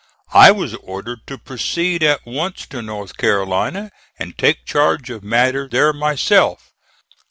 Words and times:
I 0.33 0.49
was 0.49 0.73
ordered 0.73 1.27
to 1.27 1.37
proceed 1.37 2.01
at 2.01 2.25
once 2.25 2.65
to 2.69 2.81
North 2.81 3.17
Carolina 3.17 3.91
and 4.17 4.35
take 4.35 4.65
charge 4.65 5.11
of 5.11 5.23
matter 5.23 5.67
there 5.71 5.93
myself. 5.93 6.71